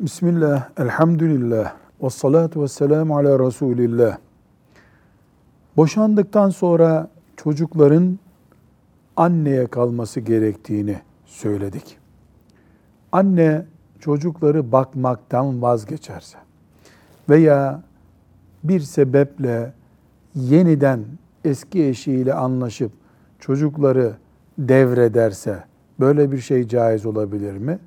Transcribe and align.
Bismillah, 0.00 0.68
elhamdülillah, 0.78 1.74
ve 2.02 2.10
salatu 2.10 2.62
ve 2.62 2.68
selamu 2.68 3.16
ala 3.16 3.46
Resulillah. 3.46 4.18
Boşandıktan 5.76 6.50
sonra 6.50 7.08
çocukların 7.36 8.18
anneye 9.16 9.66
kalması 9.66 10.20
gerektiğini 10.20 11.00
söyledik. 11.24 11.98
Anne 13.12 13.66
çocukları 13.98 14.72
bakmaktan 14.72 15.62
vazgeçerse 15.62 16.38
veya 17.28 17.82
bir 18.64 18.80
sebeple 18.80 19.72
yeniden 20.34 21.04
eski 21.44 21.84
eşiyle 21.84 22.34
anlaşıp 22.34 22.92
çocukları 23.38 24.16
devrederse 24.58 25.64
böyle 26.00 26.32
bir 26.32 26.38
şey 26.38 26.68
caiz 26.68 27.06
olabilir 27.06 27.56
mi? 27.56 27.78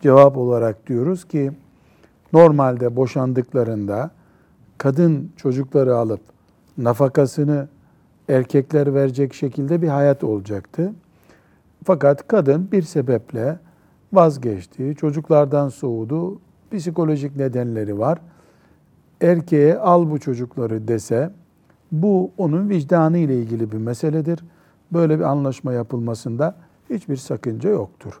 Cevap 0.00 0.36
olarak 0.36 0.86
diyoruz 0.86 1.24
ki 1.24 1.52
normalde 2.32 2.96
boşandıklarında 2.96 4.10
kadın 4.78 5.30
çocukları 5.36 5.96
alıp 5.96 6.20
nafakasını 6.78 7.68
erkekler 8.28 8.94
verecek 8.94 9.34
şekilde 9.34 9.82
bir 9.82 9.88
hayat 9.88 10.24
olacaktı. 10.24 10.92
Fakat 11.84 12.28
kadın 12.28 12.68
bir 12.72 12.82
sebeple 12.82 13.58
vazgeçti, 14.12 14.94
çocuklardan 14.94 15.68
soğudu, 15.68 16.40
psikolojik 16.72 17.36
nedenleri 17.36 17.98
var. 17.98 18.18
Erkeğe 19.20 19.78
al 19.78 20.10
bu 20.10 20.20
çocukları 20.20 20.88
dese 20.88 21.30
bu 21.92 22.30
onun 22.38 22.68
vicdanı 22.68 23.18
ile 23.18 23.38
ilgili 23.38 23.72
bir 23.72 23.76
meseledir. 23.76 24.44
Böyle 24.92 25.18
bir 25.18 25.24
anlaşma 25.24 25.72
yapılmasında 25.72 26.54
hiçbir 26.90 27.16
sakınca 27.16 27.70
yoktur. 27.70 28.20